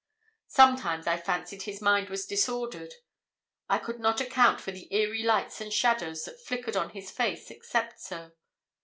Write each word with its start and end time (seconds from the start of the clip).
Sometimes 0.47 1.05
I 1.05 1.15
fancied 1.15 1.61
his 1.61 1.79
mind 1.79 2.09
was 2.09 2.25
disordered. 2.25 2.95
I 3.69 3.77
could 3.77 3.99
not 3.99 4.19
account 4.19 4.59
for 4.59 4.71
the 4.71 4.91
eerie 4.91 5.21
lights 5.21 5.61
and 5.61 5.71
shadows 5.71 6.25
that 6.25 6.41
flickered 6.43 6.75
on 6.75 6.89
his 6.89 7.11
face, 7.11 7.51
except 7.51 7.99
so. 8.01 8.31